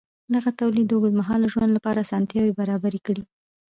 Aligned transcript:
دغه 0.35 0.49
تولید 0.59 0.85
د 0.87 0.91
اوږدمهاله 0.95 1.47
ژوند 1.53 1.71
لپاره 1.77 2.03
اسانتیاوې 2.05 2.53
برابرې 2.61 2.99
کړې. 3.07 3.23